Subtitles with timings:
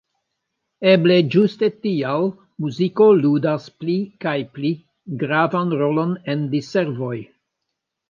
[0.93, 2.25] Eble ĝuste tial
[2.65, 4.75] muziko ludas pli kaj pli
[5.27, 7.17] gravan rolon en diservoj.